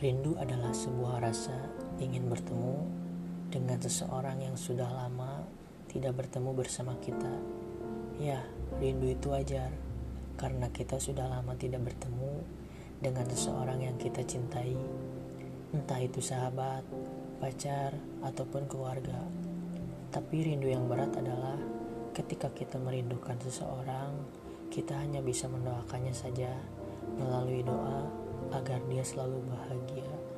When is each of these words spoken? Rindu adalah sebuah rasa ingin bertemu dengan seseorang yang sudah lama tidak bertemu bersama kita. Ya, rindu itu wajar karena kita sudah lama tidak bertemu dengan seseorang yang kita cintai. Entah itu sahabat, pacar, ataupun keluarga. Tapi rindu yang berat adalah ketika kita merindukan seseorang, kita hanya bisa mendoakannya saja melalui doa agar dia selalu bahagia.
Rindu 0.00 0.32
adalah 0.40 0.72
sebuah 0.72 1.20
rasa 1.20 1.52
ingin 2.00 2.24
bertemu 2.32 2.88
dengan 3.52 3.76
seseorang 3.76 4.40
yang 4.40 4.56
sudah 4.56 4.88
lama 4.88 5.44
tidak 5.92 6.24
bertemu 6.24 6.56
bersama 6.56 6.96
kita. 7.04 7.28
Ya, 8.16 8.40
rindu 8.80 9.12
itu 9.12 9.28
wajar 9.28 9.68
karena 10.40 10.72
kita 10.72 10.96
sudah 10.96 11.28
lama 11.28 11.52
tidak 11.52 11.84
bertemu 11.84 12.32
dengan 12.96 13.28
seseorang 13.28 13.84
yang 13.84 14.00
kita 14.00 14.24
cintai. 14.24 14.72
Entah 15.76 16.00
itu 16.00 16.24
sahabat, 16.24 16.80
pacar, 17.36 17.92
ataupun 18.24 18.72
keluarga. 18.72 19.20
Tapi 20.08 20.48
rindu 20.48 20.72
yang 20.72 20.88
berat 20.88 21.12
adalah 21.12 21.60
ketika 22.16 22.48
kita 22.56 22.80
merindukan 22.80 23.36
seseorang, 23.36 24.16
kita 24.72 24.96
hanya 24.96 25.20
bisa 25.20 25.44
mendoakannya 25.44 26.16
saja 26.16 26.56
melalui 27.20 27.60
doa 27.60 28.19
agar 28.52 28.78
dia 28.90 29.02
selalu 29.02 29.42
bahagia. 29.46 30.29